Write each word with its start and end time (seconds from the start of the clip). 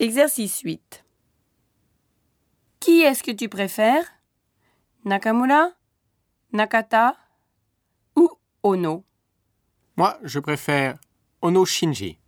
Exercice 0.00 0.62
8. 0.62 1.04
Qui 2.80 3.02
est-ce 3.02 3.22
que 3.22 3.32
tu 3.32 3.50
préfères? 3.50 4.06
Nakamura 5.04 5.72
Nakata 6.52 7.16
Ou 8.16 8.30
Ono? 8.62 9.04
Moi, 9.98 10.18
je 10.22 10.38
préfère 10.38 10.96
Ono 11.42 11.66
Shinji. 11.66 12.18